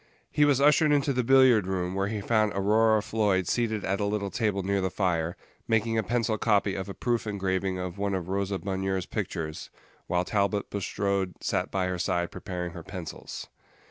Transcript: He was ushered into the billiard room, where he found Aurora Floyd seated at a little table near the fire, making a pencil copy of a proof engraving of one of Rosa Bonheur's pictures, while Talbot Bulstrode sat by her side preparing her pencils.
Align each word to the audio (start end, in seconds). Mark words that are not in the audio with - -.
He 0.31 0.45
was 0.45 0.59
ushered 0.59 0.91
into 0.91 1.13
the 1.13 1.23
billiard 1.23 1.67
room, 1.67 1.93
where 1.93 2.07
he 2.07 2.21
found 2.21 2.53
Aurora 2.55 3.03
Floyd 3.03 3.47
seated 3.47 3.85
at 3.85 3.99
a 3.99 4.05
little 4.05 4.31
table 4.31 4.63
near 4.63 4.81
the 4.81 4.89
fire, 4.89 5.37
making 5.67 5.95
a 5.95 6.01
pencil 6.01 6.39
copy 6.39 6.73
of 6.73 6.89
a 6.89 6.95
proof 6.95 7.27
engraving 7.27 7.77
of 7.77 7.99
one 7.99 8.15
of 8.15 8.27
Rosa 8.27 8.57
Bonheur's 8.57 9.05
pictures, 9.05 9.69
while 10.07 10.25
Talbot 10.25 10.71
Bulstrode 10.71 11.35
sat 11.41 11.69
by 11.69 11.85
her 11.85 11.99
side 11.99 12.31
preparing 12.31 12.71
her 12.71 12.81
pencils. 12.81 13.45